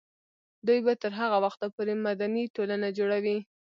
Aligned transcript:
دوی 0.67 0.79
به 0.85 0.93
تر 1.01 1.11
هغه 1.19 1.37
وخته 1.45 1.65
پورې 1.75 1.93
مدني 2.05 2.43
ټولنه 2.55 2.87
جوړوي. 2.97 3.37